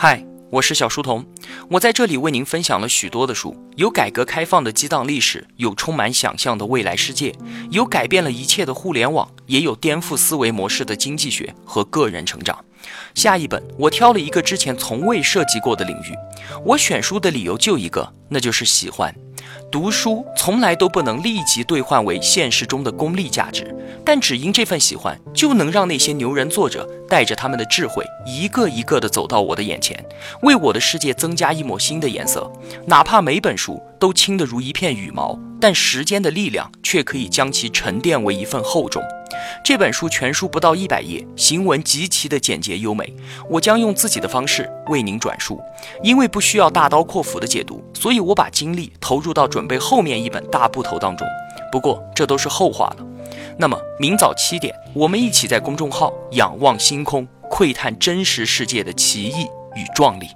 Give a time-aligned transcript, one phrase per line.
[0.00, 1.26] 嗨，我是小书童，
[1.68, 7.34] 我在这里为您分享了许多的书，有改革开放的激荡历史，有充满想象的未来世界，
[7.72, 12.64] 有改变了一切的互联网，也有颠覆思维模式的经济学和个人成长。
[13.16, 16.14] 下一本，我挑了一个之前从未涉及过的领域，
[16.64, 19.12] 我选书的理由就一个，那就是喜欢。
[19.70, 30.02] 读书从来都不能立即兑换为现实中的功利价值，但只因这份喜欢，就能让那些牛人作者带着他们的智慧，一个一个的走到我的眼前，
[30.42, 32.50] 为我的世界增加一抹新的颜色。
[32.86, 39.02] 哪怕每本书都轻得如一片羽毛，但时间的力量却可以将其沉淀为一份厚重。
[39.62, 43.14] 这本书全书不到一百页，行文极其的简洁优美。
[43.50, 45.60] 我将用自己的方式为您转述，
[46.02, 51.26] 因为不需要大刀阔斧的解读，所以我把精力投入到准备后面一本大部头当中。
[51.72, 53.04] 不过这都是后话了。
[53.58, 59.42] 那么明早七点，我们一起在公众号仰望星空，窥探真实世界的奇异
[59.74, 60.28] 与壮丽。